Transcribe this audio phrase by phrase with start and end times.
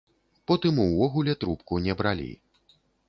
[0.51, 2.31] Потым увогуле трубку не бралі.